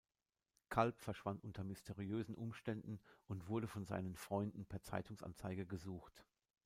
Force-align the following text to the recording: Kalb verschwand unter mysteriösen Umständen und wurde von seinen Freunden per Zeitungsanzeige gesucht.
Kalb 0.69 0.99
verschwand 0.99 1.43
unter 1.43 1.63
mysteriösen 1.63 2.33
Umständen 2.33 2.99
und 3.27 3.47
wurde 3.49 3.67
von 3.67 3.85
seinen 3.85 4.15
Freunden 4.15 4.65
per 4.65 4.81
Zeitungsanzeige 4.81 5.67
gesucht. 5.67 6.25